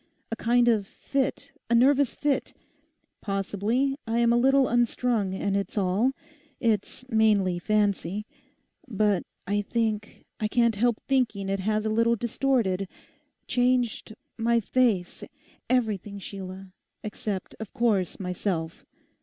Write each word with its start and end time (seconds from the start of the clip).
A 0.31 0.35
kind 0.35 0.67
of 0.67 0.87
fit, 0.87 1.51
a 1.69 1.75
nervous 1.75 2.15
fit. 2.15 2.55
Possibly 3.21 3.99
I 4.07 4.17
am 4.17 4.33
a 4.33 4.35
little 4.35 4.67
unstrung, 4.67 5.35
and 5.35 5.55
it's 5.55 5.77
all, 5.77 6.13
it's 6.59 7.07
mainly 7.07 7.59
fancy: 7.59 8.25
but 8.87 9.21
I 9.45 9.61
think, 9.61 10.25
I 10.39 10.47
can't 10.47 10.77
help 10.77 10.99
thinking 11.01 11.49
it 11.49 11.59
has 11.59 11.85
a 11.85 11.91
little 11.91 12.15
distorted—changed 12.15 14.15
my 14.39 14.59
face; 14.59 15.23
everything, 15.69 16.17
Sheila; 16.17 16.71
except, 17.03 17.53
of 17.59 17.71
course, 17.71 18.19
myself. 18.19 18.83